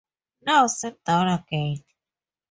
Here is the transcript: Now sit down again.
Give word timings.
Now 0.41 0.65
sit 0.65 1.03
down 1.03 1.27
again. 1.27 1.83